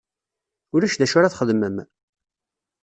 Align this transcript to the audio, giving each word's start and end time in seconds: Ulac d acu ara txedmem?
Ulac 0.75 0.93
d 0.99 1.01
acu 1.05 1.15
ara 1.17 1.33
txedmem? 1.33 1.77